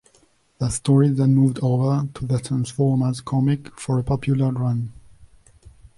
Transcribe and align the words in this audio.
The 0.57 0.69
story 0.69 1.09
then 1.09 1.35
moved 1.35 1.59
over 1.61 2.09
to 2.15 2.25
"The 2.25 2.39
Transformers" 2.39 3.21
comic 3.21 3.77
for 3.79 3.99
a 3.99 4.03
popular 4.03 4.49
run. 4.49 4.91